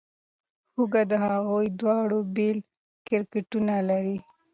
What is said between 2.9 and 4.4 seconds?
کرکټرونه لري.